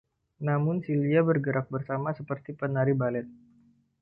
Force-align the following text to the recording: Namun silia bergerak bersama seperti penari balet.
Namun 0.47 0.75
silia 0.85 1.21
bergerak 1.29 1.67
bersama 1.75 2.09
seperti 2.19 2.51
penari 2.61 2.93
balet. 3.01 3.27